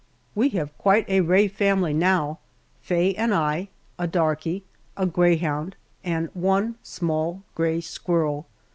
We 0.33 0.49
have 0.57 0.75
quite 0.79 1.07
a 1.07 1.21
Rae 1.21 1.47
family 1.47 1.93
now 1.93 2.39
Faye 2.81 3.13
and 3.13 3.35
I 3.35 3.69
a 3.99 4.07
darky, 4.07 4.63
a 4.97 5.05
greyhound, 5.05 5.75
and 6.03 6.29
one 6.33 6.77
small 6.81 7.43
gray 7.53 7.81
squirrel! 7.81 8.47